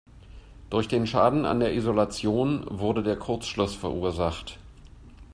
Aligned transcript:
Durch 0.71 0.87
den 0.87 1.05
Schaden 1.05 1.45
an 1.45 1.59
der 1.59 1.75
Isolation 1.75 2.65
wurde 2.71 3.03
der 3.03 3.17
Kurzschluss 3.17 3.75
verursacht. 3.75 4.57